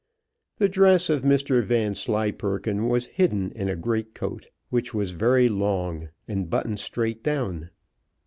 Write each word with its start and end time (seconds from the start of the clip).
The 0.57 0.67
dress 0.67 1.11
of 1.11 1.21
Mr 1.21 1.61
Vanslyperken 1.63 2.89
was 2.89 3.05
hidden 3.05 3.51
in 3.51 3.69
a 3.69 3.75
great 3.75 4.15
coat, 4.15 4.47
which 4.71 4.95
was 4.95 5.11
very 5.11 5.47
long, 5.47 6.09
and 6.27 6.49
buttoned 6.49 6.79
straight 6.79 7.21
down. 7.21 7.69